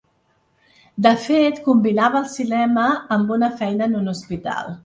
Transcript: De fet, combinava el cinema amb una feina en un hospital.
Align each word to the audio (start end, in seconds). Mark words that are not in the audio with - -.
De 1.07 1.11
fet, 1.25 1.61
combinava 1.67 2.21
el 2.23 2.27
cinema 2.37 2.89
amb 3.19 3.37
una 3.39 3.53
feina 3.63 3.91
en 3.91 3.99
un 4.05 4.15
hospital. 4.17 4.79